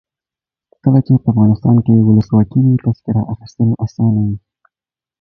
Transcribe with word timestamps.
کله 0.83 0.99
چې 1.05 1.11
افغانستان 1.31 1.75
کې 1.85 1.93
ولسواکي 2.07 2.59
وي 2.63 2.75
تذکره 2.85 3.21
اخیستل 3.33 3.69
اسانه 3.85 4.21
وي. 4.27 4.37